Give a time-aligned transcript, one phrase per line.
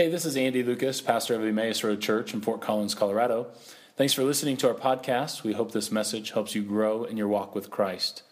[0.00, 3.48] Hey, this is Andy Lucas, pastor of the Emmaus Road Church in Fort Collins, Colorado.
[3.98, 5.42] Thanks for listening to our podcast.
[5.42, 8.22] We hope this message helps you grow in your walk with Christ.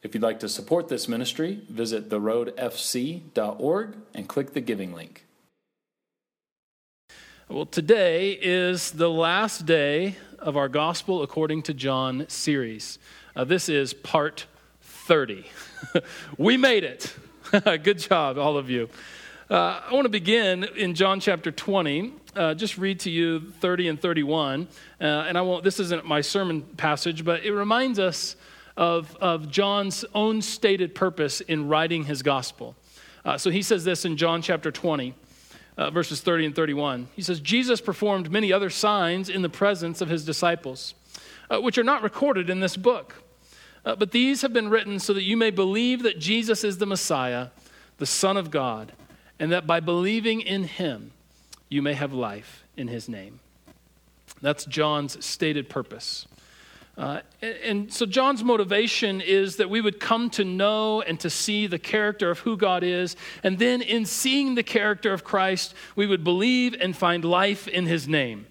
[0.00, 5.26] If you'd like to support this ministry, visit theroadfc.org and click the giving link.
[7.48, 13.00] Well, today is the last day of our Gospel According to John series.
[13.34, 14.46] Uh, this is part
[14.82, 15.46] 30.
[16.38, 17.12] we made it.
[17.82, 18.88] Good job, all of you.
[19.50, 22.12] Uh, I want to begin in John chapter 20.
[22.36, 24.68] Uh, just read to you 30 and 31.
[25.00, 28.36] Uh, and I won't, this isn't my sermon passage, but it reminds us
[28.76, 32.76] of, of John's own stated purpose in writing his gospel.
[33.24, 35.14] Uh, so he says this in John chapter 20.
[35.78, 37.08] Uh, verses 30 and 31.
[37.14, 40.92] He says, Jesus performed many other signs in the presence of his disciples,
[41.48, 43.22] uh, which are not recorded in this book.
[43.84, 47.48] but these have been written so that you may believe that Jesus is the Messiah,
[47.98, 48.92] the Son of God
[49.38, 51.12] and that by believing in him,
[51.68, 53.40] you may have life in his name.
[54.40, 56.26] That's John's stated purpose.
[56.96, 61.30] Uh, and, and, so, John's motivation is that we would come to know and to
[61.30, 63.14] see the character of who God is.
[63.44, 67.86] And then, in seeing the character of Christ, we would believe and find life in
[67.86, 68.46] his name.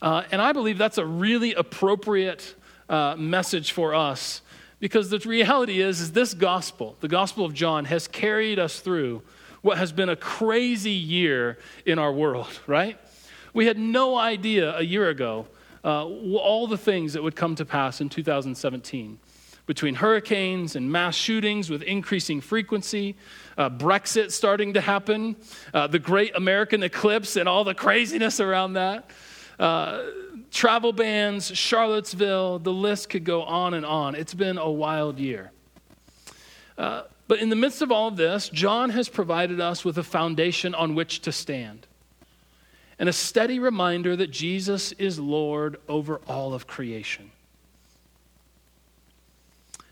[0.00, 2.54] Uh, and I believe that's a really appropriate
[2.88, 4.40] uh, message for us
[4.80, 9.22] because the reality is, is this gospel, the gospel of John, has carried us through
[9.62, 12.98] what has been a crazy year in our world, right?
[13.52, 15.46] We had no idea a year ago
[15.84, 19.18] uh, all the things that would come to pass in 2017
[19.66, 23.14] between hurricanes and mass shootings with increasing frequency,
[23.58, 25.36] uh, Brexit starting to happen,
[25.74, 29.10] uh, the great American eclipse and all the craziness around that,
[29.58, 30.04] uh,
[30.50, 34.14] travel bans, Charlottesville, the list could go on and on.
[34.14, 35.52] It's been a wild year.
[37.28, 40.74] But in the midst of all of this, John has provided us with a foundation
[40.74, 41.86] on which to stand
[42.98, 47.30] and a steady reminder that Jesus is Lord over all of creation.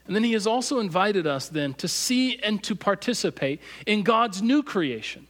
[0.07, 4.41] And then he has also invited us then to see and to participate in God's
[4.43, 5.27] new creation.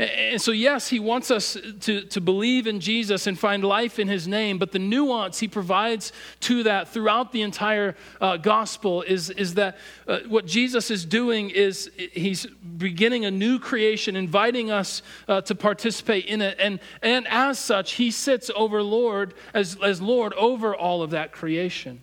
[0.00, 4.08] And so, yes, he wants us to, to believe in Jesus and find life in
[4.08, 9.28] his name, but the nuance he provides to that throughout the entire uh, gospel is,
[9.28, 9.76] is that
[10.08, 15.54] uh, what Jesus is doing is he's beginning a new creation, inviting us uh, to
[15.54, 16.56] participate in it.
[16.58, 21.30] And, and as such, he sits over Lord, as, as Lord over all of that
[21.30, 22.00] creation.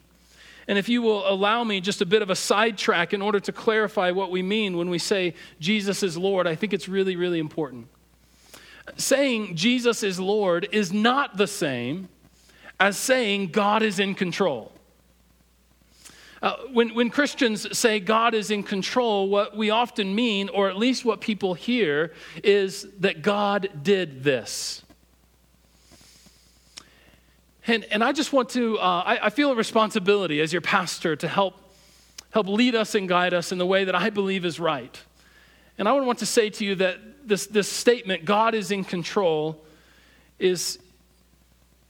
[0.68, 3.52] And if you will allow me just a bit of a sidetrack in order to
[3.52, 7.40] clarify what we mean when we say Jesus is Lord, I think it's really, really
[7.40, 7.88] important.
[8.98, 12.10] Saying Jesus is Lord is not the same
[12.80, 14.72] as saying God is in control.
[16.42, 20.78] Uh, when, when Christians say God is in control, what we often mean, or at
[20.78, 22.14] least what people hear,
[22.44, 24.84] is that God did this.
[27.68, 31.18] And, and I just want to, uh, I, I feel a responsibility as your pastor
[31.18, 31.56] to help,
[32.30, 34.98] help lead us and guide us in the way that I believe is right.
[35.78, 38.86] And I would want to say to you that this, this statement, God is in
[38.86, 39.64] control,
[40.40, 40.80] is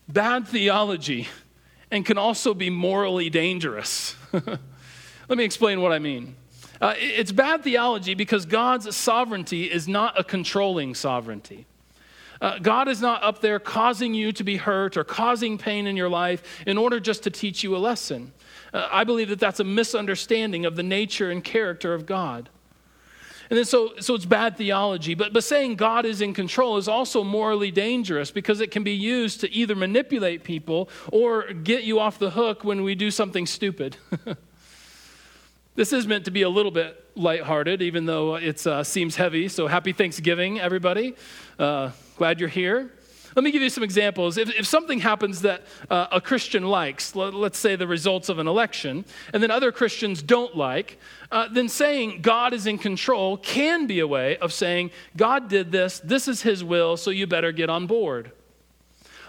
[0.08, 1.28] bad theology
[1.92, 4.16] and can also be morally dangerous.
[4.34, 6.36] Let me explain what I mean.
[6.82, 11.66] Uh, it's bad theology because God's sovereignty is not a controlling sovereignty.
[12.42, 15.98] Uh, God is not up there causing you to be hurt or causing pain in
[15.98, 18.32] your life in order just to teach you a lesson.
[18.74, 22.50] Uh, I believe that that's a misunderstanding of the nature and character of God.
[23.50, 25.14] And then so, so it's bad theology.
[25.14, 28.92] But, but saying God is in control is also morally dangerous because it can be
[28.92, 33.46] used to either manipulate people or get you off the hook when we do something
[33.46, 33.96] stupid.
[35.76, 39.48] this is meant to be a little bit lighthearted, even though it uh, seems heavy.
[39.48, 41.16] So happy Thanksgiving, everybody.
[41.58, 42.92] Uh, Glad you're here.
[43.36, 44.38] Let me give you some examples.
[44.38, 45.62] If, if something happens that
[45.92, 49.72] uh, a Christian likes, let, us say the results of an election, and then other
[49.72, 50.98] Christians don't like,
[51.32, 55.72] uh, then saying God is in control can be a way of saying, God did
[55.72, 58.32] this, this is his will, so you better get on board.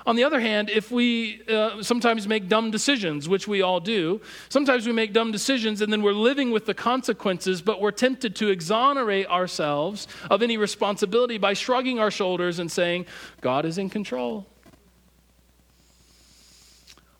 [0.07, 4.21] On the other hand, if we uh, sometimes make dumb decisions, which we all do,
[4.49, 8.35] sometimes we make dumb decisions and then we're living with the consequences, but we're tempted
[8.37, 13.07] to exonerate ourselves of any responsibility by shrugging our shoulders and saying,
[13.41, 14.47] God is in control.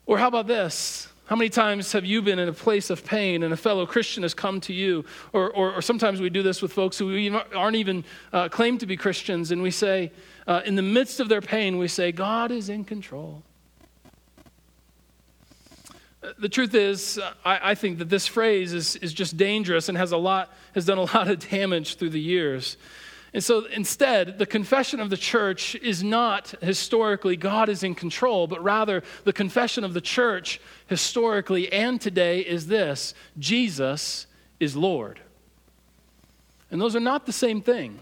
[0.05, 1.07] Or how about this?
[1.29, 4.23] How many times have you been in a place of pain and a fellow Christian
[4.23, 5.05] has come to you?
[5.31, 8.03] Or, or, or sometimes we do this with folks who aren't even
[8.33, 10.11] uh, claimed to be Christians, and we say,
[10.47, 13.43] uh, in the midst of their pain, we say, God is in control.
[16.39, 20.11] The truth is, I, I think that this phrase is, is just dangerous and has,
[20.11, 22.75] a lot, has done a lot of damage through the years.
[23.33, 28.47] And so instead, the confession of the church is not historically God is in control,
[28.47, 34.25] but rather the confession of the church historically and today is this Jesus
[34.59, 35.19] is Lord.
[36.71, 37.99] And those are not the same thing.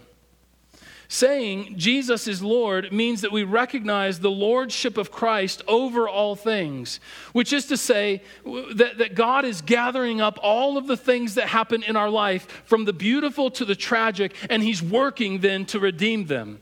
[1.10, 7.00] Saying Jesus is Lord means that we recognize the lordship of Christ over all things,
[7.32, 8.22] which is to say
[8.74, 12.62] that, that God is gathering up all of the things that happen in our life,
[12.66, 16.60] from the beautiful to the tragic, and He's working then to redeem them.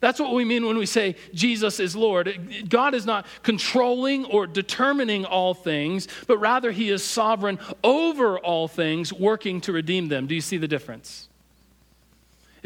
[0.00, 2.66] That's what we mean when we say Jesus is Lord.
[2.70, 8.68] God is not controlling or determining all things, but rather He is sovereign over all
[8.68, 10.26] things, working to redeem them.
[10.26, 11.27] Do you see the difference?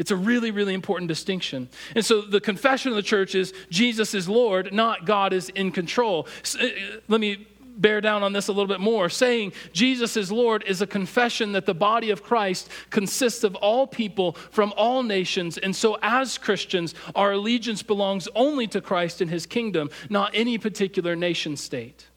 [0.03, 1.69] It's a really, really important distinction.
[1.95, 5.71] And so the confession of the church is Jesus is Lord, not God is in
[5.71, 6.27] control.
[6.59, 6.67] Uh,
[7.07, 7.47] let me
[7.77, 9.07] bear down on this a little bit more.
[9.07, 13.87] Saying Jesus is Lord is a confession that the body of Christ consists of all
[13.87, 15.57] people from all nations.
[15.57, 20.57] And so, as Christians, our allegiance belongs only to Christ and his kingdom, not any
[20.57, 22.07] particular nation state.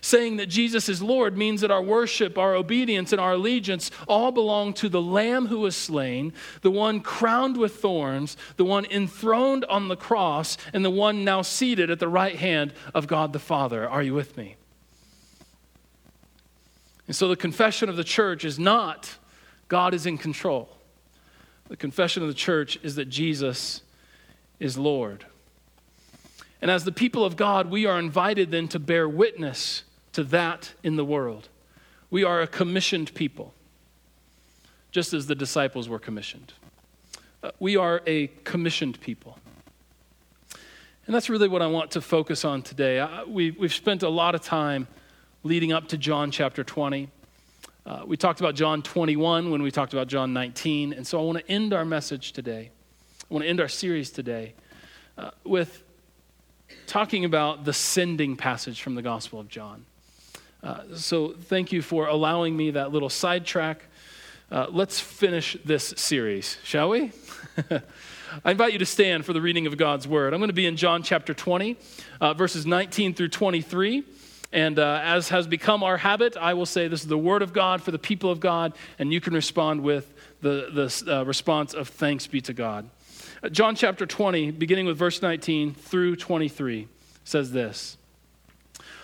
[0.00, 4.32] Saying that Jesus is Lord means that our worship, our obedience, and our allegiance all
[4.32, 9.64] belong to the Lamb who was slain, the one crowned with thorns, the one enthroned
[9.66, 13.38] on the cross, and the one now seated at the right hand of God the
[13.38, 13.88] Father.
[13.88, 14.56] Are you with me?
[17.06, 19.16] And so the confession of the church is not
[19.68, 20.68] God is in control.
[21.68, 23.82] The confession of the church is that Jesus
[24.58, 25.26] is Lord.
[26.60, 30.74] And as the people of God, we are invited then to bear witness to that
[30.82, 31.48] in the world.
[32.10, 33.54] We are a commissioned people,
[34.90, 36.52] just as the disciples were commissioned.
[37.42, 39.38] Uh, we are a commissioned people.
[41.06, 43.00] And that's really what I want to focus on today.
[43.00, 44.88] I, we, we've spent a lot of time
[45.42, 47.08] leading up to John chapter 20.
[47.86, 50.92] Uh, we talked about John 21 when we talked about John 19.
[50.92, 52.70] And so I want to end our message today.
[53.22, 54.54] I want to end our series today
[55.16, 55.82] uh, with
[56.86, 59.86] talking about the sending passage from the Gospel of John.
[60.62, 63.84] Uh, so thank you for allowing me that little sidetrack.
[64.50, 67.12] Uh, let's finish this series, shall we?
[68.44, 70.34] I invite you to stand for the reading of God's word.
[70.34, 71.76] I'm going to be in John chapter 20,
[72.20, 74.04] uh, verses 19 through 23.
[74.52, 77.52] And uh, as has become our habit, I will say this is the word of
[77.52, 81.74] God for the people of God, and you can respond with the, the uh, response
[81.74, 82.88] of thanks be to God.
[83.42, 86.88] Uh, John chapter 20, beginning with verse 19 through 23,
[87.24, 87.98] says this.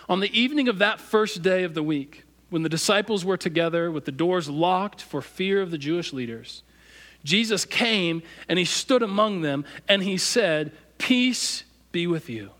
[0.07, 3.91] On the evening of that first day of the week, when the disciples were together
[3.91, 6.63] with the doors locked for fear of the Jewish leaders,
[7.23, 12.51] Jesus came and he stood among them and he said, Peace be with you.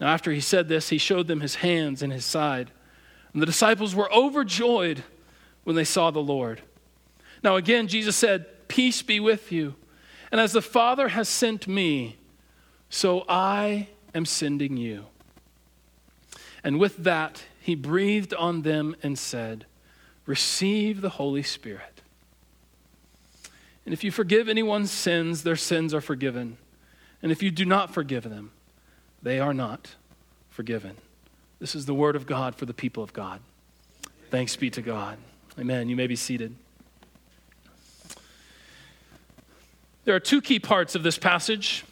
[0.00, 2.70] Now, after he said this, he showed them his hands and his side.
[3.32, 5.02] And the disciples were overjoyed
[5.64, 6.62] when they saw the Lord.
[7.42, 9.74] Now, again, Jesus said, Peace be with you.
[10.30, 12.16] And as the Father has sent me,
[12.90, 15.06] so I am sending you.
[16.68, 19.64] And with that, he breathed on them and said,
[20.26, 22.02] Receive the Holy Spirit.
[23.86, 26.58] And if you forgive anyone's sins, their sins are forgiven.
[27.22, 28.50] And if you do not forgive them,
[29.22, 29.94] they are not
[30.50, 30.96] forgiven.
[31.58, 33.40] This is the word of God for the people of God.
[34.28, 35.16] Thanks be to God.
[35.58, 35.88] Amen.
[35.88, 36.54] You may be seated.
[40.04, 41.86] There are two key parts of this passage.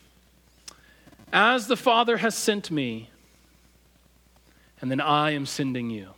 [1.32, 3.08] As the Father has sent me,
[4.80, 6.10] and then I am sending you.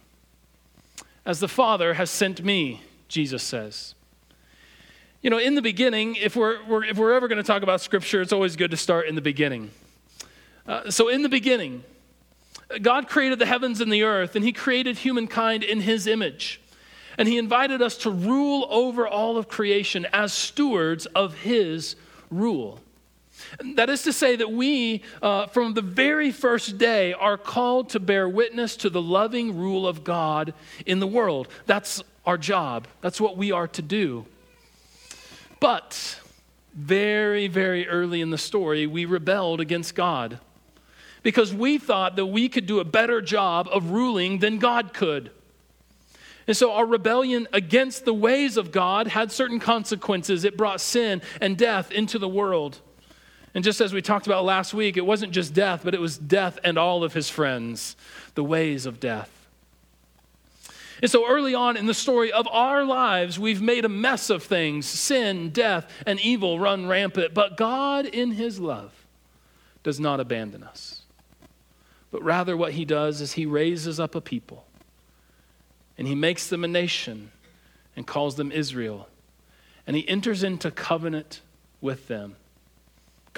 [1.24, 3.94] As the Father has sent me, Jesus says.
[5.20, 7.80] You know, in the beginning, if we're, we're if we're ever going to talk about
[7.80, 9.70] Scripture, it's always good to start in the beginning.
[10.66, 11.82] Uh, so, in the beginning,
[12.82, 16.60] God created the heavens and the earth, and He created humankind in His image.
[17.16, 21.96] And He invited us to rule over all of creation as stewards of His
[22.30, 22.80] rule.
[23.74, 28.00] That is to say, that we, uh, from the very first day, are called to
[28.00, 30.54] bear witness to the loving rule of God
[30.86, 31.48] in the world.
[31.66, 34.26] That's our job, that's what we are to do.
[35.60, 36.20] But
[36.74, 40.38] very, very early in the story, we rebelled against God
[41.22, 45.30] because we thought that we could do a better job of ruling than God could.
[46.46, 50.44] And so our rebellion against the ways of God had certain consequences.
[50.44, 52.80] It brought sin and death into the world.
[53.58, 56.16] And just as we talked about last week, it wasn't just death, but it was
[56.16, 57.96] death and all of his friends,
[58.36, 59.48] the ways of death.
[61.02, 64.44] And so early on in the story of our lives, we've made a mess of
[64.44, 64.86] things.
[64.86, 67.34] Sin, death, and evil run rampant.
[67.34, 68.92] But God, in his love,
[69.82, 71.02] does not abandon us.
[72.12, 74.66] But rather, what he does is he raises up a people
[75.98, 77.32] and he makes them a nation
[77.96, 79.08] and calls them Israel
[79.84, 81.40] and he enters into covenant
[81.80, 82.36] with them.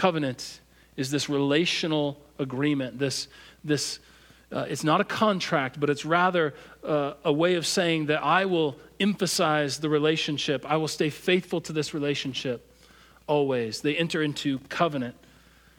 [0.01, 0.61] Covenant
[0.97, 3.29] is this relational agreement, this,
[3.63, 3.99] this
[4.51, 8.47] uh, it's not a contract, but it's rather uh, a way of saying that I
[8.47, 10.65] will emphasize the relationship.
[10.67, 12.67] I will stay faithful to this relationship
[13.27, 13.83] always.
[13.83, 15.17] They enter into covenant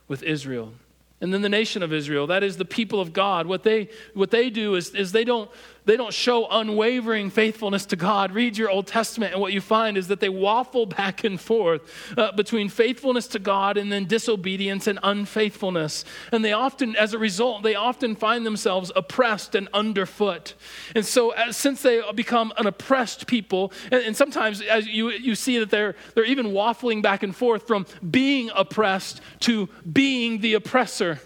[0.07, 0.71] with Israel.
[1.19, 4.29] And then the nation of Israel, that is the people of God, what they, what
[4.29, 5.49] they do is, is they, don't,
[5.85, 8.31] they don't show unwavering faithfulness to God.
[8.31, 11.81] Read your Old Testament, and what you find is that they waffle back and forth
[12.17, 16.05] uh, between faithfulness to God and then disobedience and unfaithfulness.
[16.31, 20.53] And they often, as a result, they often find themselves oppressed and underfoot.
[20.95, 25.35] And so, uh, since they become an oppressed people, and, and sometimes as you, you
[25.35, 30.53] see that they're, they're even waffling back and forth from being oppressed to being the
[30.53, 31.19] oppressor.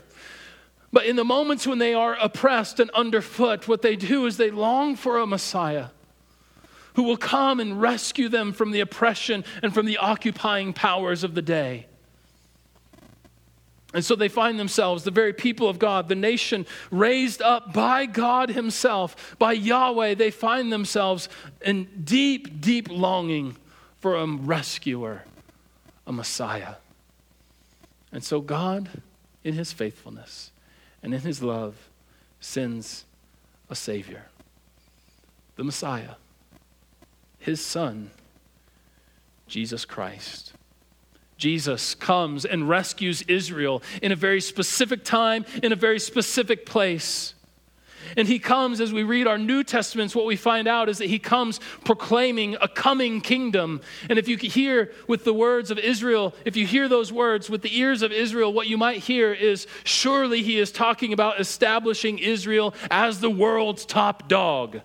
[0.96, 4.50] But in the moments when they are oppressed and underfoot, what they do is they
[4.50, 5.88] long for a Messiah
[6.94, 11.36] who will come and rescue them from the oppression and from the occupying powers of
[11.36, 11.88] the day.
[13.94, 18.06] And so they find themselves, the very people of God, the nation raised up by
[18.06, 21.28] God Himself, by Yahweh, they find themselves
[21.62, 23.58] in deep, deep longing
[24.00, 25.26] for a rescuer,
[26.08, 26.76] a Messiah.
[28.14, 28.88] And so God,
[29.44, 30.52] in His faithfulness,
[31.06, 31.76] and in his love
[32.40, 33.06] sends
[33.70, 34.26] a Savior,
[35.56, 36.16] the Messiah,
[37.38, 38.10] his Son,
[39.46, 40.54] Jesus Christ.
[41.38, 47.35] Jesus comes and rescues Israel in a very specific time, in a very specific place.
[48.18, 51.10] And he comes, as we read our New Testaments, what we find out is that
[51.10, 53.82] he comes proclaiming a coming kingdom.
[54.10, 57.62] And if you hear with the words of Israel, if you hear those words with
[57.62, 62.20] the ears of Israel, what you might hear is surely he is talking about establishing
[62.20, 64.82] Israel as the world's top dog.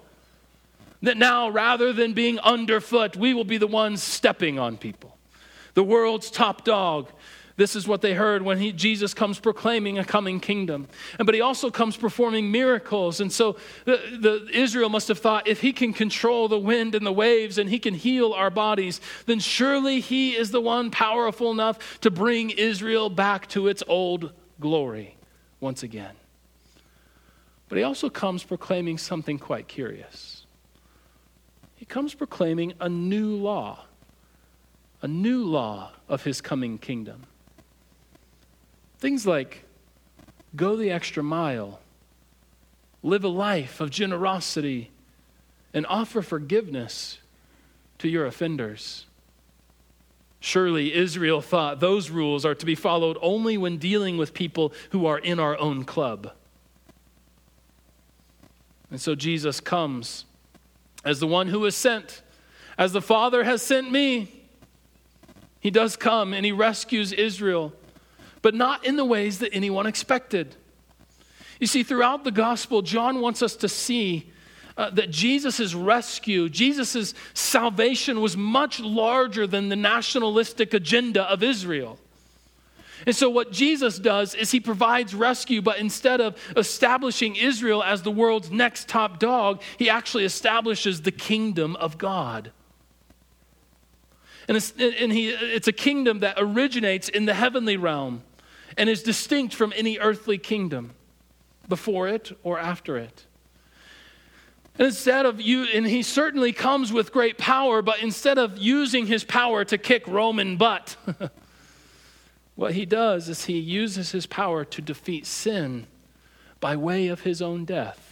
[1.02, 5.16] That now, rather than being underfoot, we will be the ones stepping on people.
[5.74, 7.08] The world's top dog.
[7.60, 10.88] This is what they heard when he, Jesus comes proclaiming a coming kingdom.
[11.18, 13.20] And, but he also comes performing miracles.
[13.20, 17.04] And so the, the, Israel must have thought if he can control the wind and
[17.04, 21.50] the waves and he can heal our bodies, then surely he is the one powerful
[21.50, 25.18] enough to bring Israel back to its old glory
[25.60, 26.14] once again.
[27.68, 30.46] But he also comes proclaiming something quite curious.
[31.76, 33.84] He comes proclaiming a new law,
[35.02, 37.26] a new law of his coming kingdom.
[39.00, 39.64] Things like
[40.54, 41.80] go the extra mile,
[43.02, 44.90] live a life of generosity,
[45.72, 47.18] and offer forgiveness
[47.98, 49.06] to your offenders.
[50.38, 55.06] Surely Israel thought those rules are to be followed only when dealing with people who
[55.06, 56.32] are in our own club.
[58.90, 60.24] And so Jesus comes
[61.04, 62.22] as the one who is sent,
[62.76, 64.30] as the Father has sent me.
[65.60, 67.72] He does come and he rescues Israel
[68.42, 70.56] but not in the ways that anyone expected.
[71.60, 74.30] You see, throughout the gospel, John wants us to see
[74.76, 81.98] uh, that Jesus' rescue, Jesus' salvation was much larger than the nationalistic agenda of Israel.
[83.06, 88.02] And so, what Jesus does is he provides rescue, but instead of establishing Israel as
[88.02, 92.52] the world's next top dog, he actually establishes the kingdom of God.
[94.48, 98.22] And it's, and he, it's a kingdom that originates in the heavenly realm
[98.76, 100.92] and is distinct from any earthly kingdom
[101.68, 103.26] before it or after it.
[104.78, 109.06] And instead of you, and he certainly comes with great power, but instead of using
[109.06, 110.96] his power to kick Roman butt,
[112.54, 115.86] what he does is he uses his power to defeat sin
[116.60, 118.09] by way of his own death.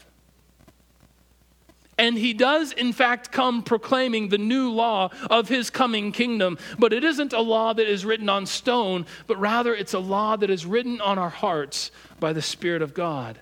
[1.98, 6.56] And he does, in fact, come proclaiming the new law of his coming kingdom.
[6.78, 10.36] But it isn't a law that is written on stone, but rather it's a law
[10.36, 11.90] that is written on our hearts
[12.20, 13.40] by the Spirit of God.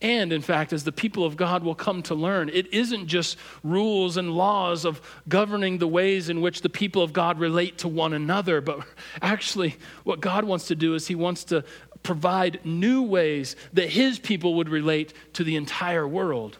[0.00, 3.38] And in fact, as the people of God will come to learn, it isn't just
[3.62, 7.88] rules and laws of governing the ways in which the people of God relate to
[7.88, 8.86] one another, but
[9.22, 11.64] actually, what God wants to do is He wants to
[12.02, 16.58] provide new ways that His people would relate to the entire world.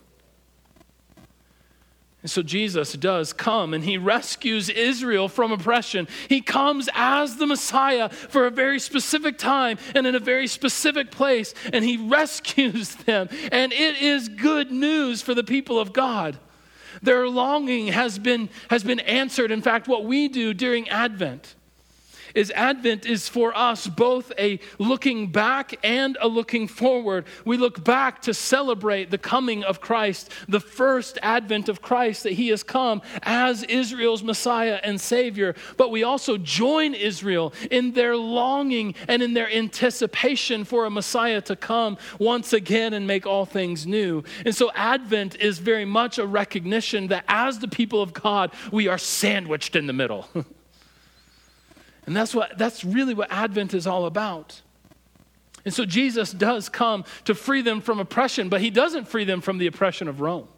[2.25, 6.09] And so Jesus does come and he rescues Israel from oppression.
[6.27, 11.11] He comes as the Messiah for a very specific time and in a very specific
[11.11, 13.29] place, and he rescues them.
[13.53, 16.39] And it is good news for the people of God.
[17.03, 19.51] Their longing has been, has been answered.
[19.51, 21.55] In fact, what we do during Advent
[22.35, 27.25] is Advent is for us both a looking back and a looking forward.
[27.45, 32.33] We look back to celebrate the coming of Christ, the first Advent of Christ, that
[32.33, 35.55] he has come as Israel's Messiah and Savior.
[35.77, 41.41] But we also join Israel in their longing and in their anticipation for a Messiah
[41.43, 44.25] to come once again and make all things new.
[44.45, 48.89] And so Advent is very much a recognition that as the people of God, we
[48.89, 50.29] are sandwiched in the middle.
[52.07, 54.61] And that's, what, that's really what Advent is all about.
[55.65, 59.41] And so Jesus does come to free them from oppression, but he doesn't free them
[59.41, 60.49] from the oppression of Rome.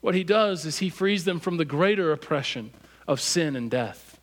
[0.00, 2.72] What he does is he frees them from the greater oppression
[3.06, 4.20] of sin and death.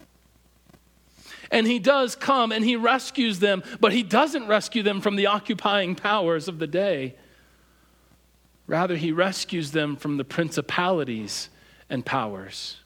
[1.51, 5.27] And he does come and he rescues them, but he doesn't rescue them from the
[5.27, 7.15] occupying powers of the day.
[8.67, 11.49] Rather, he rescues them from the principalities
[11.89, 12.77] and powers.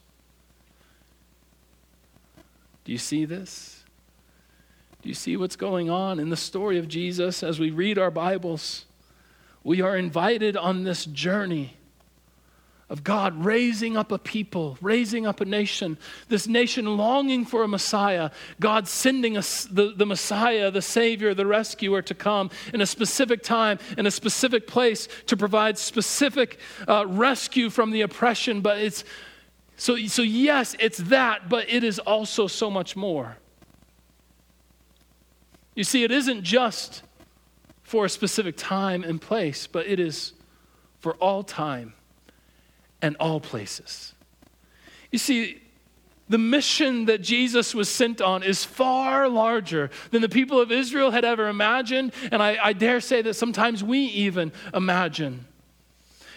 [2.89, 3.83] Do you see this?
[5.03, 8.09] Do you see what's going on in the story of Jesus as we read our
[8.09, 8.85] Bibles?
[9.63, 11.77] We are invited on this journey
[12.89, 17.67] of God raising up a people, raising up a nation, this nation longing for a
[17.67, 22.87] Messiah, God sending us the, the Messiah, the Savior, the rescuer to come in a
[22.87, 28.61] specific time, in a specific place to provide specific uh, rescue from the oppression.
[28.61, 29.03] But it's
[29.79, 33.37] so, so, yes, it's that, but it is also so much more.
[35.73, 37.01] You see, it isn't just
[37.81, 40.33] for a specific time and place, but it is
[40.99, 41.93] for all time
[43.01, 44.13] and all places.
[45.11, 45.61] You see,
[46.27, 51.11] the mission that Jesus was sent on is far larger than the people of Israel
[51.11, 55.45] had ever imagined, and I, I dare say that sometimes we even imagine.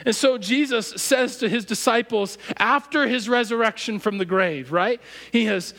[0.05, 5.01] And so Jesus says to his disciples after his resurrection from the grave, right?
[5.31, 5.75] He has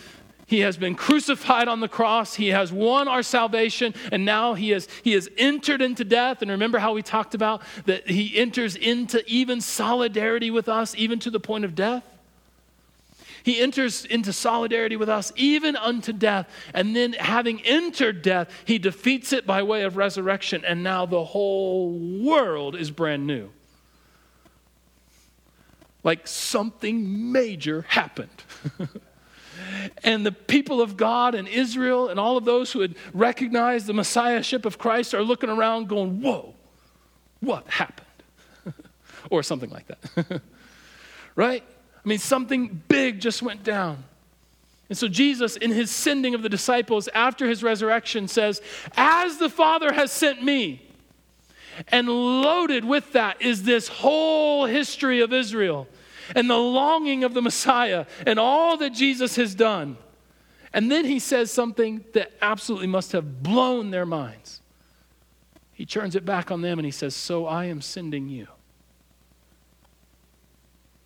[0.45, 2.35] he has been crucified on the cross.
[2.35, 6.41] He has won our salvation, and now he has, he has entered into death.
[6.41, 11.17] And remember how we talked about that he enters into even solidarity with us, even
[11.19, 12.03] to the point of death?
[13.43, 16.47] He enters into solidarity with us even unto death.
[16.73, 20.63] And then, having entered death, he defeats it by way of resurrection.
[20.65, 23.49] And now the whole world is brand new
[26.03, 28.29] like something major happened.
[30.03, 33.93] and the people of God and Israel and all of those who had recognized the
[33.93, 36.53] messiahship of Christ are looking around going, Whoa,
[37.39, 38.07] what happened?
[39.29, 40.41] or something like that.
[41.35, 41.63] right?
[42.03, 44.03] I mean, something big just went down.
[44.89, 48.61] And so, Jesus, in his sending of the disciples after his resurrection, says,
[48.95, 50.81] As the Father has sent me,
[51.87, 55.87] and loaded with that is this whole history of Israel
[56.35, 59.97] and the longing of the Messiah and all that Jesus has done.
[60.73, 64.61] And then he says something that absolutely must have blown their minds.
[65.73, 68.47] He turns it back on them and he says, So I am sending you.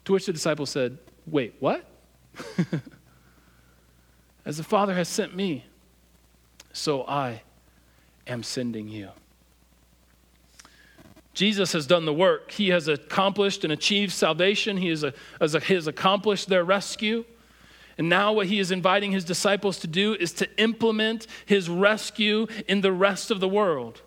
[0.06, 1.86] To which the disciples said, Wait, what?
[4.46, 5.66] As the Father has sent me,
[6.72, 7.42] so I
[8.26, 9.10] am sending you.
[11.38, 12.50] Jesus has done the work.
[12.50, 14.78] He has accomplished and achieved salvation.
[14.78, 17.26] He has, a, has, a, has accomplished their rescue.
[18.00, 22.48] And now, what he is inviting his disciples to do is to implement his rescue
[22.68, 24.02] in the rest of the world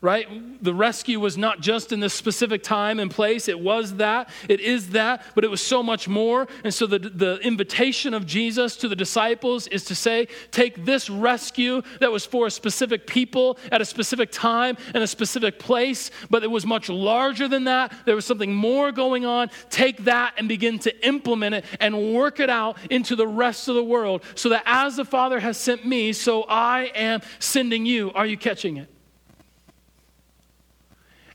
[0.00, 0.62] right?
[0.62, 3.48] The rescue was not just in this specific time and place.
[3.48, 6.46] It was that, it is that, but it was so much more.
[6.64, 11.10] And so the, the invitation of Jesus to the disciples is to say, take this
[11.10, 16.10] rescue that was for a specific people at a specific time and a specific place,
[16.30, 17.92] but it was much larger than that.
[18.04, 19.50] There was something more going on.
[19.70, 23.74] Take that and begin to implement it and work it out into the rest of
[23.74, 28.12] the world so that as the Father has sent me, so I am sending you.
[28.12, 28.88] Are you catching it?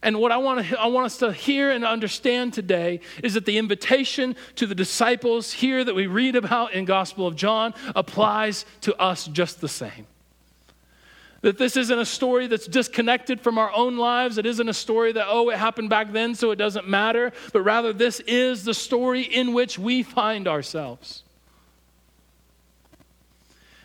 [0.04, 3.46] And what I want, to, I want us to hear and understand today is that
[3.46, 8.66] the invitation to the disciples here that we read about in Gospel of John applies
[8.82, 10.06] to us just the same.
[11.40, 14.38] That this isn't a story that's disconnected from our own lives.
[14.38, 17.32] It isn't a story that, oh, it happened back then, so it doesn't matter.
[17.54, 21.24] But rather, this is the story in which we find ourselves.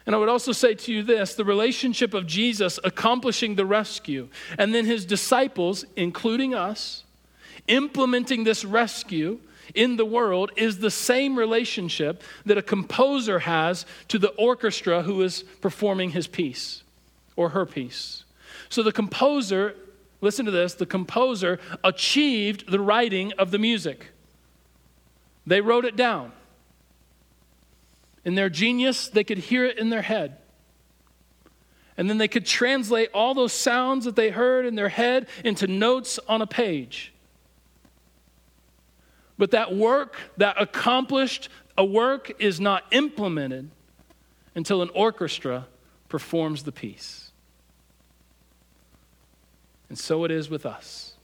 [0.09, 4.31] And I would also say to you this the relationship of Jesus accomplishing the rescue,
[4.57, 7.05] and then his disciples, including us,
[7.67, 9.39] implementing this rescue
[9.75, 15.21] in the world is the same relationship that a composer has to the orchestra who
[15.21, 16.85] is performing his piece
[17.37, 18.25] or her piece.
[18.71, 19.75] So the composer,
[20.23, 24.07] listen to this, the composer achieved the writing of the music.
[25.47, 26.33] They wrote it down.
[28.29, 30.37] In their genius, they could hear it in their head.
[31.97, 35.67] And then they could translate all those sounds that they heard in their head into
[35.67, 37.15] notes on a page.
[39.39, 43.71] But that work, that accomplished a work, is not implemented
[44.55, 45.67] until an orchestra
[46.11, 47.31] performs the piece.
[49.89, 51.15] And so it is with us.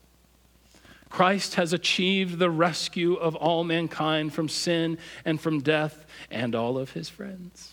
[1.09, 6.77] Christ has achieved the rescue of all mankind from sin and from death and all
[6.77, 7.73] of his friends.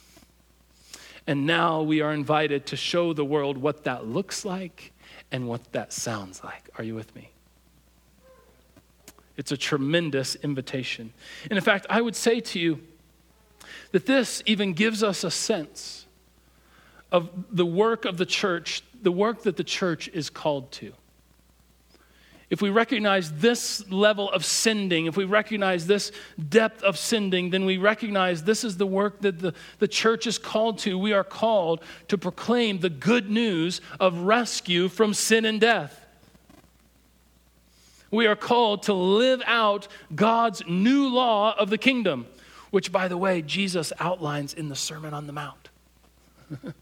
[1.28, 4.92] And now we are invited to show the world what that looks like
[5.32, 6.70] and what that sounds like.
[6.78, 7.32] Are you with me?
[9.38, 11.14] It's a tremendous invitation.
[11.44, 12.80] And in fact, I would say to you
[13.92, 16.06] that this even gives us a sense
[17.12, 20.94] of the work of the church, the work that the church is called to
[22.52, 26.12] if we recognize this level of sending, if we recognize this
[26.50, 30.38] depth of sending, then we recognize this is the work that the, the church is
[30.38, 31.00] called to.
[31.00, 36.06] We are called to proclaim the good news of rescue from sin and death.
[38.12, 42.28] We are called to live out God's new law of the kingdom,
[42.70, 45.70] which, by the way, Jesus outlines in the Sermon on the Mount.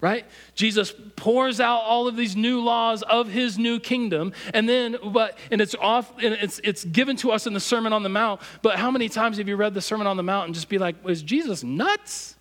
[0.00, 0.24] right?
[0.54, 5.36] Jesus pours out all of these new laws of his new kingdom and then but
[5.50, 8.40] and it's off and it's it's given to us in the sermon on the mount
[8.62, 10.78] but how many times have you read the sermon on the mount and just be
[10.78, 12.36] like is jesus nuts?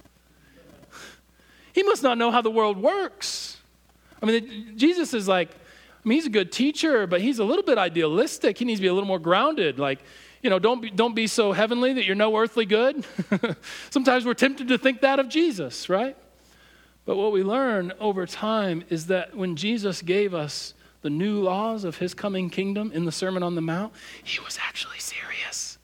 [1.74, 3.58] He must not know how the world works.
[4.22, 7.64] I mean jesus is like i mean he's a good teacher but he's a little
[7.64, 8.58] bit idealistic.
[8.58, 9.80] He needs to be a little more grounded.
[9.80, 10.00] Like
[10.44, 13.04] you know don't be, don't be so heavenly that you're no earthly good.
[13.90, 16.16] Sometimes we're tempted to think that of jesus right
[17.08, 21.86] but what we learn over time is that when Jesus gave us the new laws
[21.86, 25.78] of his coming kingdom in the Sermon on the Mount, he was actually serious.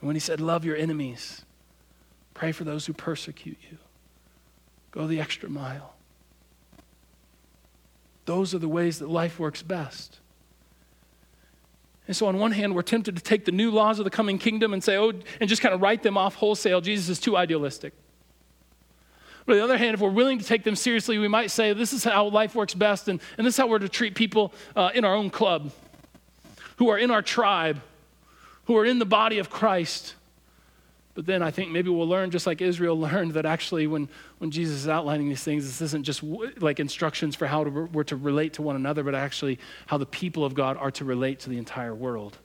[0.00, 1.44] And when he said, Love your enemies,
[2.32, 3.78] pray for those who persecute you,
[4.92, 5.94] go the extra mile.
[8.26, 10.20] Those are the ways that life works best.
[12.06, 14.38] And so, on one hand, we're tempted to take the new laws of the coming
[14.38, 16.80] kingdom and say, oh, and just kind of write them off wholesale.
[16.80, 17.92] Jesus is too idealistic.
[19.50, 21.72] But on the other hand, if we're willing to take them seriously, we might say
[21.72, 24.54] this is how life works best, and, and this is how we're to treat people
[24.76, 25.72] uh, in our own club,
[26.76, 27.80] who are in our tribe,
[28.66, 30.14] who are in the body of Christ.
[31.14, 34.08] But then I think maybe we'll learn, just like Israel learned, that actually when,
[34.38, 37.70] when Jesus is outlining these things, this isn't just w- like instructions for how to,
[37.70, 39.58] we're to relate to one another, but actually
[39.88, 42.38] how the people of God are to relate to the entire world.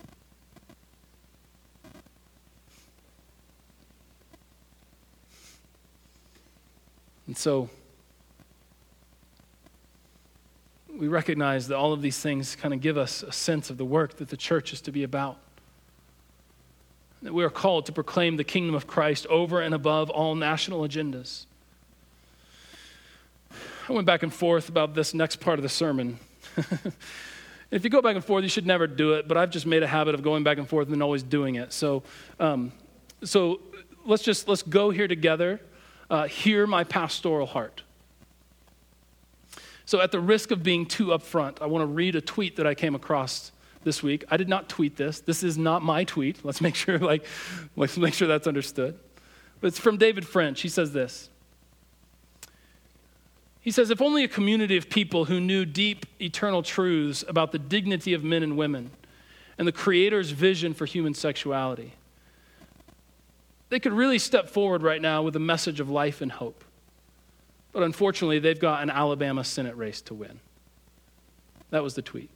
[7.36, 7.69] And so
[10.98, 13.84] we recognize that all of these things kind of give us a sense of the
[13.84, 15.36] work that the church is to be about.
[17.24, 20.88] That we are called to proclaim the kingdom of Christ over and above all national
[20.88, 21.45] agendas.
[23.89, 26.19] I went back and forth about this next part of the sermon.
[27.69, 29.84] if you go back and forth, you should never do it, but I've just made
[29.84, 31.74] a habit of going back and forth and always doing it.
[31.74, 32.04] So,
[32.39, 32.71] um,
[33.26, 33.60] so
[34.06, 35.60] let's just let's go here together
[36.10, 37.84] uh, hear my pastoral heart.
[39.86, 42.65] So, at the risk of being too upfront, I want to read a tweet that
[42.65, 43.52] I came across
[43.84, 44.24] this week.
[44.30, 45.20] I did not tweet this.
[45.20, 46.44] This is not my tweet.
[46.44, 47.26] Let's make sure, like,
[47.76, 48.98] let's make sure that's understood.
[49.62, 50.62] But it's from David French.
[50.62, 51.30] He says this.
[53.62, 57.58] He says, if only a community of people who knew deep, eternal truths about the
[57.58, 58.91] dignity of men and women
[59.58, 61.94] and the Creator's vision for human sexuality
[63.69, 66.63] they could really step forward right now with a message of life and hope.
[67.71, 70.39] But unfortunately, they've got an Alabama Senate race to win.
[71.71, 72.30] That was the tweet.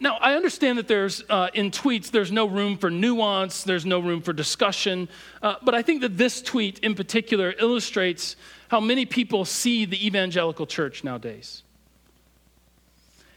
[0.00, 4.00] Now, I understand that there's, uh, in tweets, there's no room for nuance, there's no
[4.00, 5.08] room for discussion,
[5.42, 8.36] uh, but I think that this tweet in particular illustrates
[8.68, 11.62] how many people see the evangelical church nowadays.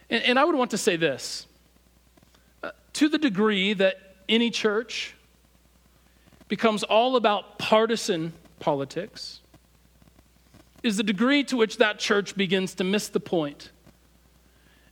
[0.09, 1.45] And, and I would want to say this
[2.63, 5.15] uh, to the degree that any church,
[6.49, 9.39] becomes all about partisan politics
[10.83, 13.71] is the degree to which that church begins to miss the point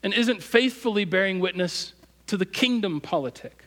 [0.03, 1.93] and isn't faithfully bearing witness
[2.27, 3.65] to the kingdom politic.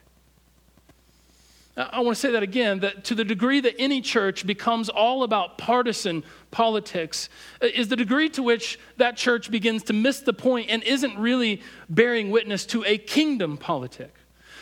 [1.77, 5.23] I want to say that again that to the degree that any church becomes all
[5.23, 7.29] about partisan politics,
[7.63, 11.17] uh, is the degree to which that church begins to miss the point and isn't
[11.17, 14.13] really bearing witness to a kingdom politic.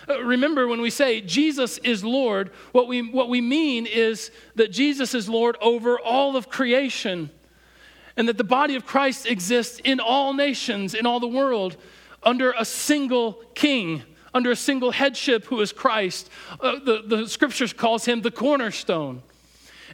[0.23, 5.15] Remember, when we say Jesus is Lord, what we, what we mean is that Jesus
[5.15, 7.31] is Lord over all of creation
[8.17, 11.77] and that the body of Christ exists in all nations, in all the world,
[12.25, 14.03] under a single king,
[14.35, 16.29] under a single headship who is Christ.
[16.61, 19.23] Uh, the, the scriptures calls him the cornerstone.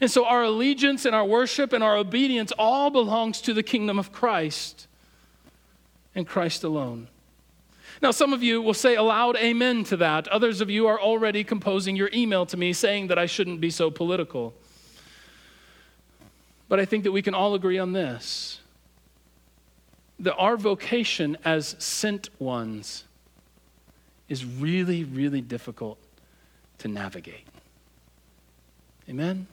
[0.01, 3.99] And so our allegiance and our worship and our obedience all belongs to the kingdom
[3.99, 4.87] of Christ
[6.15, 7.09] and Christ alone.
[8.03, 10.29] Now, some of you will say aloud amen to that.
[10.29, 13.71] Others of you are already composing your email to me saying that I shouldn't be
[13.71, 14.55] so political.
[16.69, 18.61] But I think that we can all agree on this
[20.21, 23.05] that our vocation as sent ones
[24.29, 25.99] is really, really difficult
[26.79, 27.47] to navigate.
[29.09, 29.47] Amen?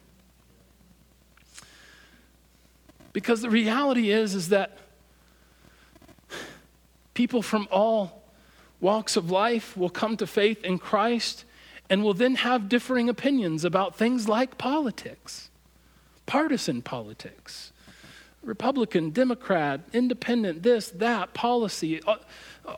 [3.12, 4.78] Because the reality is, is that
[7.12, 8.21] people from all
[8.82, 11.44] walks of life will come to faith in Christ
[11.88, 15.50] and will then have differing opinions about things like politics,
[16.26, 17.72] partisan politics,
[18.42, 22.00] Republican, Democrat, independent, this, that, policy,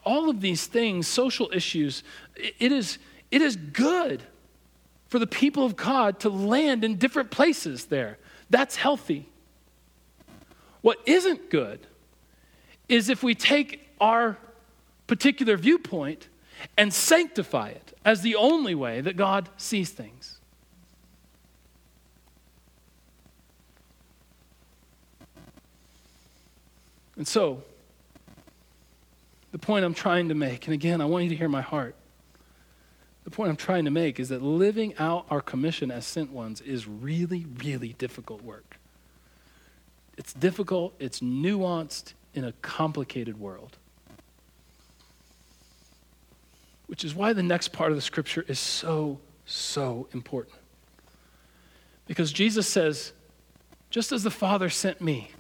[0.05, 2.03] all of these things, social issues.
[2.37, 2.99] It is,
[3.31, 4.23] it is good
[5.09, 8.19] for the people of God to land in different places there.
[8.51, 9.27] That's healthy.
[10.83, 11.87] What isn't good
[12.90, 14.37] is if we take our
[15.07, 16.29] particular viewpoint
[16.77, 20.38] and sanctify it as the only way that God sees things.
[27.17, 27.62] And so,
[29.53, 31.95] the point I'm trying to make, and again, I want you to hear my heart.
[33.23, 36.61] The point I'm trying to make is that living out our commission as sent ones
[36.61, 38.79] is really, really difficult work.
[40.17, 43.79] It's difficult, it's nuanced in a complicated world.
[46.87, 50.57] Which is why the next part of the scripture is so, so important.
[52.07, 53.12] Because Jesus says,
[53.90, 55.31] just as the Father sent me,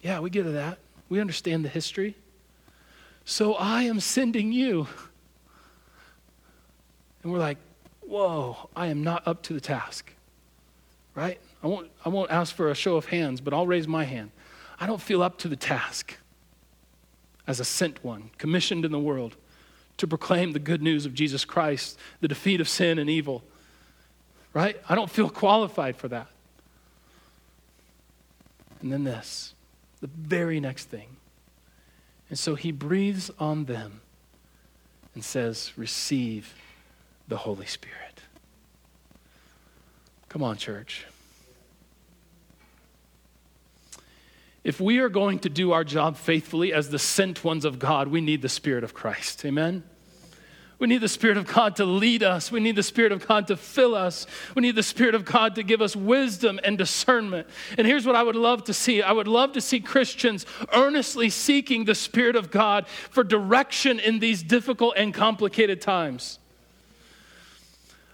[0.00, 0.78] yeah, we get to that.
[1.08, 2.16] We understand the history.
[3.24, 4.86] So I am sending you.
[7.22, 7.58] And we're like,
[8.00, 10.12] whoa, I am not up to the task.
[11.14, 11.38] Right?
[11.62, 14.30] I won't, I won't ask for a show of hands, but I'll raise my hand.
[14.78, 16.16] I don't feel up to the task
[17.46, 19.36] as a sent one, commissioned in the world
[20.00, 23.42] to proclaim the good news of Jesus Christ, the defeat of sin and evil.
[24.52, 24.80] Right?
[24.88, 26.26] I don't feel qualified for that.
[28.80, 29.54] And then this,
[30.00, 31.16] the very next thing.
[32.30, 34.00] And so he breathes on them
[35.14, 36.54] and says, Receive
[37.28, 38.22] the Holy Spirit.
[40.30, 41.04] Come on, church.
[44.64, 48.08] If we are going to do our job faithfully as the sent ones of God,
[48.08, 49.44] we need the Spirit of Christ.
[49.44, 49.82] Amen?
[50.80, 52.50] We need the Spirit of God to lead us.
[52.50, 54.26] We need the Spirit of God to fill us.
[54.54, 57.46] We need the Spirit of God to give us wisdom and discernment.
[57.76, 61.28] And here's what I would love to see I would love to see Christians earnestly
[61.28, 66.38] seeking the Spirit of God for direction in these difficult and complicated times.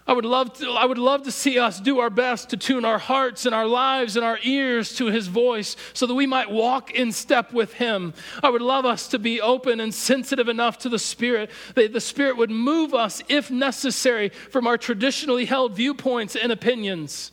[0.07, 2.85] I would, love to, I would love to see us do our best to tune
[2.85, 6.49] our hearts and our lives and our ears to His voice so that we might
[6.49, 8.13] walk in step with Him.
[8.41, 11.99] I would love us to be open and sensitive enough to the Spirit that the
[11.99, 17.31] Spirit would move us, if necessary, from our traditionally held viewpoints and opinions.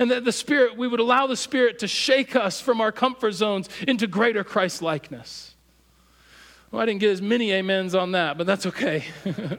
[0.00, 3.32] And that the Spirit, we would allow the Spirit to shake us from our comfort
[3.32, 5.54] zones into greater Christ likeness.
[6.72, 9.04] Well, I didn't get as many amens on that, but that's okay.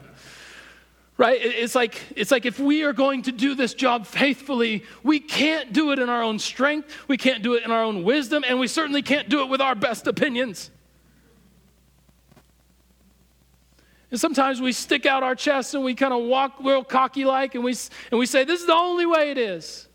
[1.22, 1.38] right?
[1.40, 5.72] It's like it's like if we are going to do this job faithfully we can't
[5.72, 8.58] do it in our own strength we can't do it in our own wisdom and
[8.58, 10.72] we certainly can't do it with our best opinions.
[14.10, 17.54] And sometimes we stick out our chests and we kind of walk real cocky like
[17.54, 17.76] and we
[18.10, 19.86] and we say this is the only way it is.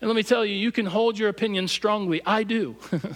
[0.00, 2.20] And let me tell you you can hold your opinion strongly.
[2.26, 2.74] I do.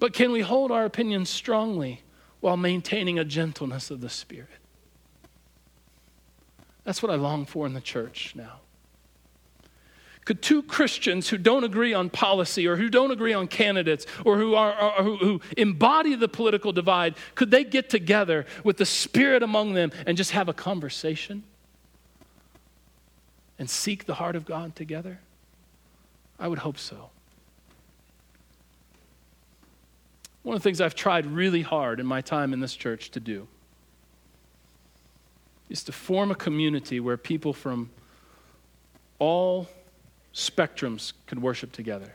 [0.00, 2.02] But can we hold our opinions strongly
[2.40, 4.63] while maintaining a gentleness of the spirit
[6.84, 8.60] that's what I long for in the church now.
[10.24, 14.38] Could two Christians who don't agree on policy or who don't agree on candidates or
[14.38, 19.42] who, are, who, who embody the political divide, could they get together with the Spirit
[19.42, 21.42] among them and just have a conversation
[23.58, 25.20] and seek the heart of God together?
[26.38, 27.10] I would hope so.
[30.42, 33.20] One of the things I've tried really hard in my time in this church to
[33.20, 33.46] do
[35.68, 37.90] is to form a community where people from
[39.18, 39.68] all
[40.34, 42.14] spectrums can worship together.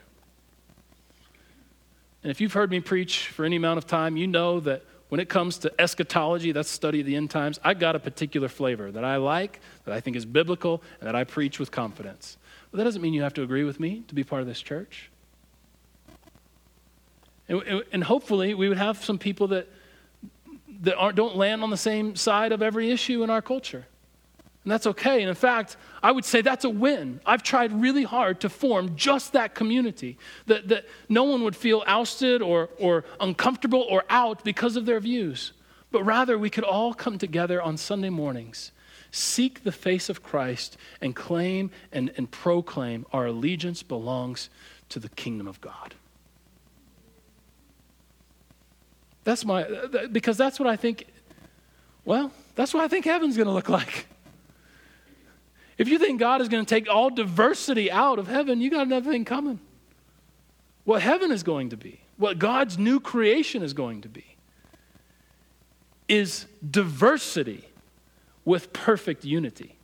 [2.23, 5.19] And if you've heard me preach for any amount of time, you know that when
[5.19, 8.91] it comes to eschatology, that's study of the end times, I've got a particular flavor
[8.91, 12.37] that I like, that I think is biblical, and that I preach with confidence.
[12.69, 14.61] But that doesn't mean you have to agree with me to be part of this
[14.61, 15.09] church.
[17.47, 19.67] And, and hopefully, we would have some people that
[20.81, 23.85] that aren't, don't land on the same side of every issue in our culture.
[24.63, 25.21] And that's okay.
[25.21, 27.21] And in fact, I would say that's a win.
[27.25, 31.83] I've tried really hard to form just that community, that, that no one would feel
[31.87, 35.53] ousted or, or uncomfortable or out because of their views,
[35.91, 38.71] but rather we could all come together on Sunday mornings,
[39.11, 44.49] seek the face of Christ, and claim and, and proclaim our allegiance belongs
[44.89, 45.95] to the kingdom of God.
[49.23, 49.65] That's my,
[50.11, 51.05] because that's what I think,
[52.05, 54.07] well, that's what I think heaven's going to look like.
[55.77, 58.87] If you think God is going to take all diversity out of heaven, you got
[58.87, 59.59] another thing coming.
[60.83, 64.25] What heaven is going to be, what God's new creation is going to be,
[66.07, 67.65] is diversity
[68.43, 69.75] with perfect unity.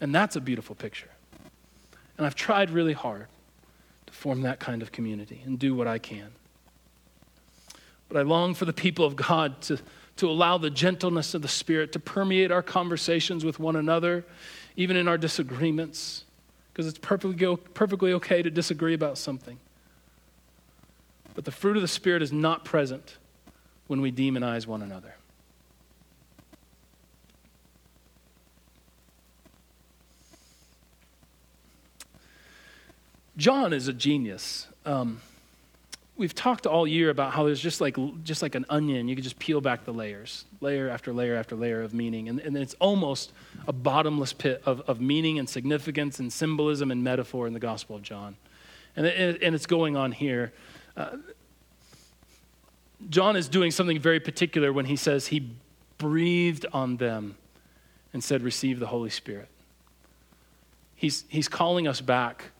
[0.00, 1.10] And that's a beautiful picture.
[2.16, 3.26] And I've tried really hard
[4.06, 6.30] to form that kind of community and do what I can.
[8.08, 9.78] But I long for the people of God to
[10.16, 14.24] to allow the gentleness of the Spirit to permeate our conversations with one another,
[14.76, 16.24] even in our disagreements,
[16.72, 19.58] because it's perfectly, perfectly okay to disagree about something.
[21.34, 23.16] But the fruit of the Spirit is not present
[23.88, 25.14] when we demonize one another.
[33.36, 34.68] John is a genius.
[34.86, 35.20] Um,
[36.16, 39.08] we've talked all year about how there's just like just like an onion.
[39.08, 42.28] You can just peel back the layers layer after layer after layer of meaning.
[42.28, 43.32] And, and it's almost
[43.66, 47.96] a bottomless pit of, of meaning and significance and symbolism and metaphor in the gospel
[47.96, 48.36] of john.
[48.96, 50.52] And, it, and it's going on here.
[50.96, 51.16] Uh,
[53.10, 55.50] john is doing something very particular when he says he
[55.98, 57.36] breathed on them
[58.12, 59.48] and said receive the holy spirit.
[60.94, 62.52] He's, he's calling us back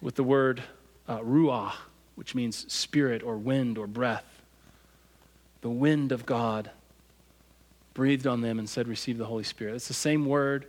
[0.00, 0.62] with the word
[1.08, 1.72] uh, ruah
[2.18, 4.24] which means spirit or wind or breath.
[5.60, 6.68] The wind of God
[7.94, 9.76] breathed on them and said, Receive the Holy Spirit.
[9.76, 10.66] It's the same word,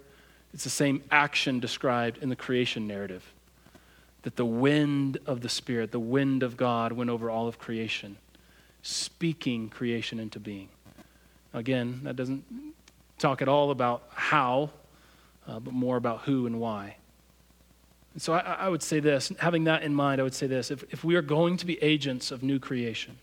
[0.53, 3.33] it's the same action described in the creation narrative.
[4.21, 8.17] That the wind of the Spirit, the wind of God, went over all of creation,
[8.83, 10.69] speaking creation into being.
[11.51, 12.45] Again, that doesn't
[13.17, 14.69] talk at all about how,
[15.47, 16.97] uh, but more about who and why.
[18.13, 20.71] And so I, I, would say this, having that in mind, I would say this
[20.71, 23.17] if, if we are going to be agents of new creation,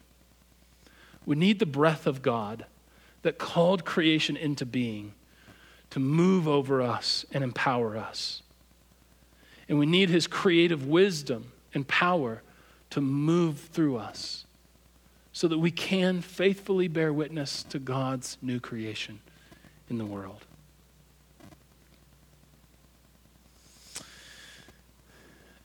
[1.25, 2.67] we need the breath of God
[3.23, 5.13] that called creation into being
[5.91, 8.43] to move over us and empower us.
[9.69, 12.43] And we need his creative wisdom and power
[12.91, 14.45] to move through us
[15.33, 19.21] so that we can faithfully bear witness to God's new creation
[19.91, 20.47] in the world.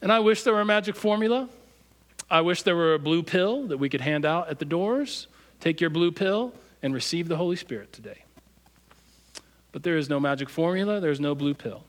[0.02, 1.48] And I wish there were a magic formula.
[2.28, 5.28] I wish there were a blue pill that we could hand out at the doors.
[5.60, 8.24] Take your blue pill and receive the Holy Spirit today.
[9.70, 11.84] But there is no magic formula, there's no blue pill.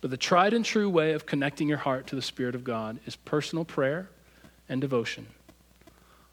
[0.00, 2.98] But the tried and true way of connecting your heart to the Spirit of God
[3.06, 4.10] is personal prayer
[4.68, 5.28] and devotion,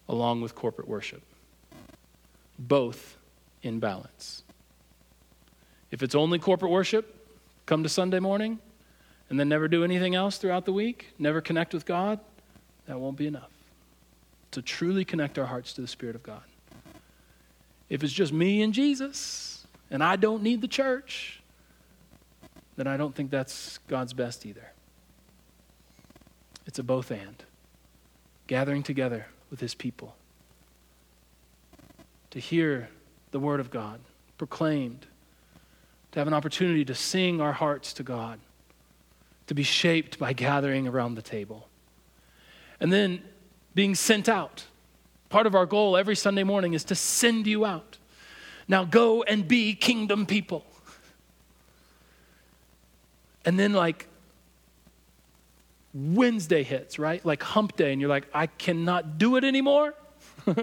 [0.10, 1.22] along with corporate worship,
[2.58, 3.16] both
[3.62, 4.44] in balance.
[5.92, 7.14] If it's only corporate worship,
[7.66, 8.60] come to Sunday morning
[9.30, 12.20] and then never do anything else throughout the week, never connect with God,
[12.86, 13.52] that won't be enough.
[14.52, 16.44] To truly connect our hearts to the Spirit of God.
[17.90, 21.42] If it's just me and Jesus, and I don't need the church,
[22.76, 24.72] then I don't think that's God's best either.
[26.66, 27.44] It's a both and.
[28.48, 30.16] Gathering together with his people
[32.30, 32.90] to hear
[33.32, 34.00] the word of God
[34.38, 35.06] proclaimed,
[36.12, 38.40] to have an opportunity to sing our hearts to God
[39.48, 41.68] to be shaped by gathering around the table.
[42.80, 43.22] And then
[43.74, 44.66] being sent out.
[45.30, 47.98] Part of our goal every Sunday morning is to send you out.
[48.68, 50.66] Now go and be kingdom people.
[53.46, 54.08] And then, like,
[55.94, 57.26] Wednesday hits, right?
[57.26, 59.94] Like hump day, and you're like, I cannot do it anymore.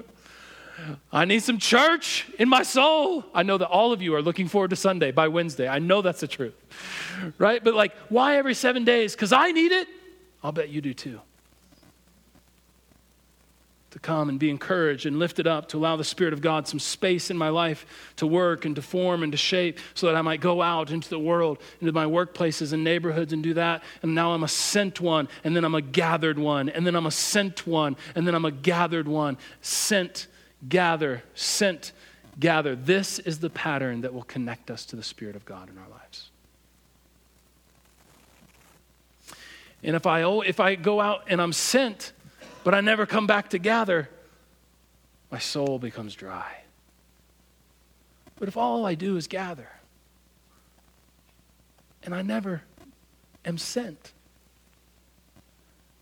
[1.12, 3.24] I need some church in my soul.
[3.32, 5.68] I know that all of you are looking forward to Sunday by Wednesday.
[5.68, 6.54] I know that's the truth,
[7.38, 7.62] right?
[7.62, 9.14] But like, why every seven days?
[9.14, 9.88] Because I need it.
[10.42, 11.20] I'll bet you do too.
[13.90, 16.80] To come and be encouraged and lifted up, to allow the Spirit of God some
[16.80, 20.22] space in my life to work and to form and to shape so that I
[20.22, 23.84] might go out into the world, into my workplaces and neighborhoods and do that.
[24.02, 27.06] And now I'm a sent one, and then I'm a gathered one, and then I'm
[27.06, 29.38] a sent one, and then I'm a gathered one.
[29.60, 30.26] Sent
[30.68, 31.92] gather, sent,
[32.38, 32.74] gather.
[32.74, 35.88] This is the pattern that will connect us to the Spirit of God in our
[35.88, 36.30] lives.
[39.82, 42.12] And if I, oh, if I go out and I'm sent,
[42.64, 44.08] but I never come back to gather,
[45.30, 46.62] my soul becomes dry.
[48.36, 49.68] But if all I do is gather,
[52.02, 52.62] and I never
[53.44, 54.12] am sent,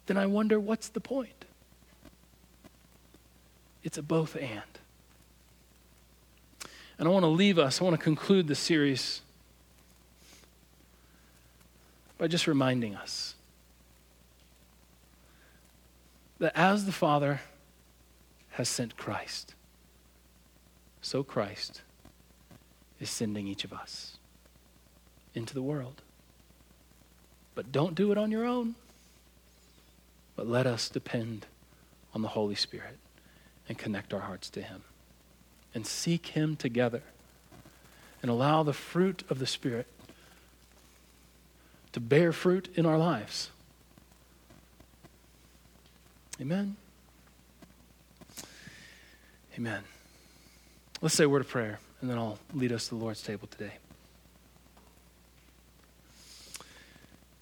[0.06, 1.41] then I wonder what's the point?
[3.82, 4.62] It's a both and.
[6.98, 9.22] And I want to leave us, I want to conclude the series
[12.18, 13.34] by just reminding us
[16.38, 17.40] that as the Father
[18.50, 19.54] has sent Christ,
[21.00, 21.82] so Christ
[23.00, 24.18] is sending each of us
[25.34, 26.02] into the world.
[27.54, 28.76] But don't do it on your own,
[30.36, 31.46] but let us depend
[32.14, 32.98] on the Holy Spirit
[33.68, 34.82] and connect our hearts to Him
[35.74, 37.02] and seek Him together
[38.20, 39.86] and allow the fruit of the Spirit
[41.92, 43.50] to bear fruit in our lives.
[46.40, 46.76] Amen.
[49.56, 49.82] Amen.
[51.00, 53.48] Let's say a word of prayer, and then I'll lead us to the Lord's table
[53.48, 53.72] today.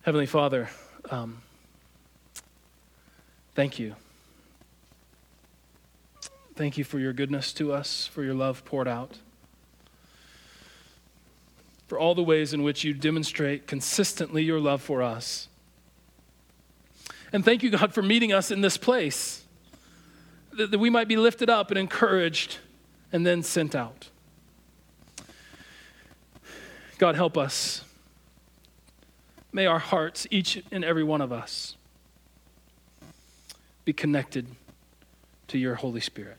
[0.03, 0.69] Heavenly Father,
[1.11, 1.43] um,
[3.55, 3.95] thank you.
[6.61, 9.17] Thank you for your goodness to us, for your love poured out,
[11.87, 15.49] for all the ways in which you demonstrate consistently your love for us.
[17.33, 19.43] And thank you, God, for meeting us in this place,
[20.53, 22.59] that, that we might be lifted up and encouraged
[23.11, 24.11] and then sent out.
[26.99, 27.85] God, help us.
[29.51, 31.79] May our hearts, each and every one of us,
[33.87, 34.47] be connected
[35.49, 36.37] to your Holy Spirit.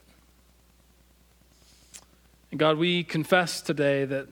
[2.52, 4.28] And God, we confess today that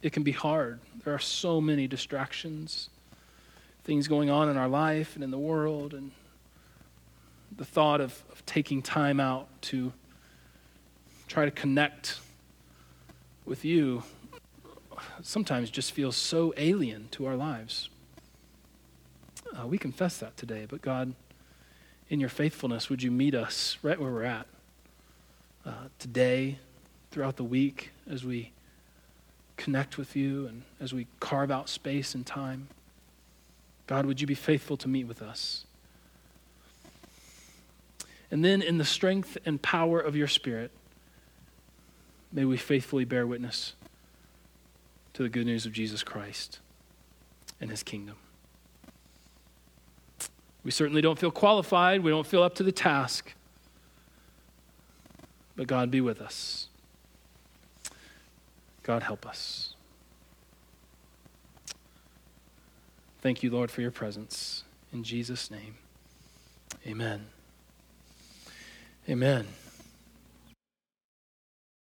[0.00, 0.80] it can be hard.
[1.04, 2.88] There are so many distractions
[3.84, 6.12] things going on in our life and in the world, and
[7.56, 9.92] the thought of, of taking time out to
[11.26, 12.20] try to connect
[13.44, 14.04] with you
[15.20, 17.90] sometimes just feels so alien to our lives.
[19.54, 21.12] Uh, we confess that today, but God,
[22.08, 24.46] in your faithfulness, would you meet us right where we're at
[25.66, 26.58] uh, today,
[27.12, 28.50] throughout the week, as we
[29.56, 32.68] connect with you and as we carve out space and time?
[33.86, 35.66] God, would you be faithful to meet with us?
[38.30, 40.70] And then, in the strength and power of your Spirit,
[42.32, 43.74] may we faithfully bear witness
[45.12, 46.58] to the good news of Jesus Christ
[47.60, 48.16] and his kingdom.
[50.64, 53.34] We certainly don't feel qualified, we don't feel up to the task.
[55.54, 56.68] But God be with us.
[58.82, 59.74] God help us.
[63.20, 64.64] Thank you, Lord, for your presence.
[64.92, 65.76] In Jesus' name,
[66.86, 67.26] amen.
[69.08, 69.46] Amen.